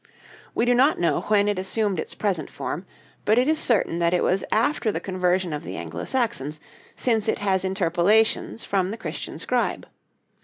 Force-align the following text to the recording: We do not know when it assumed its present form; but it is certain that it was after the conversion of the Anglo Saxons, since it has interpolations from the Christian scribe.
We 0.55 0.65
do 0.65 0.73
not 0.73 0.97
know 0.99 1.21
when 1.27 1.47
it 1.47 1.59
assumed 1.59 1.99
its 1.99 2.15
present 2.15 2.49
form; 2.49 2.87
but 3.23 3.37
it 3.37 3.47
is 3.47 3.59
certain 3.59 3.99
that 3.99 4.15
it 4.15 4.23
was 4.23 4.43
after 4.51 4.91
the 4.91 4.99
conversion 4.99 5.53
of 5.53 5.63
the 5.63 5.77
Anglo 5.77 6.05
Saxons, 6.05 6.59
since 6.95 7.27
it 7.29 7.37
has 7.37 7.63
interpolations 7.63 8.63
from 8.63 8.89
the 8.89 8.97
Christian 8.97 9.37
scribe. 9.37 9.85